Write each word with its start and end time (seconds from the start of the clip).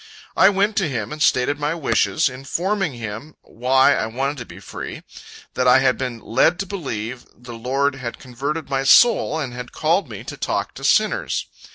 I 0.35 0.49
went 0.49 0.75
to 0.77 0.89
him, 0.89 1.11
and 1.13 1.21
stated 1.21 1.59
my 1.59 1.75
wishes, 1.75 2.27
informing 2.27 2.93
him 2.93 3.35
why 3.43 3.93
I 3.93 4.07
wanted 4.07 4.37
to 4.37 4.47
be 4.47 4.59
free 4.59 5.03
that 5.53 5.67
I 5.67 5.77
had 5.77 5.95
been 5.95 6.19
led 6.21 6.57
to 6.61 6.65
believe 6.65 7.23
the 7.37 7.53
Lord 7.53 7.93
had 7.93 8.17
converted 8.17 8.67
my 8.67 8.83
soul, 8.83 9.39
and 9.39 9.53
had 9.53 9.71
called 9.71 10.09
me 10.09 10.23
to 10.23 10.35
talk 10.37 10.73
to 10.73 10.83
sinners. 10.83 11.45